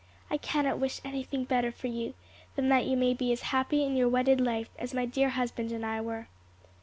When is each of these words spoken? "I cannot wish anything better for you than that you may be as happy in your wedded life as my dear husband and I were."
"I 0.31 0.37
cannot 0.37 0.79
wish 0.79 0.99
anything 1.05 1.43
better 1.43 1.71
for 1.71 1.85
you 1.85 2.15
than 2.55 2.69
that 2.69 2.87
you 2.87 2.97
may 2.97 3.13
be 3.13 3.31
as 3.31 3.43
happy 3.53 3.83
in 3.85 3.95
your 3.95 4.09
wedded 4.09 4.41
life 4.41 4.71
as 4.79 4.95
my 4.95 5.05
dear 5.05 5.29
husband 5.29 5.71
and 5.71 5.85
I 5.85 6.01
were." 6.01 6.27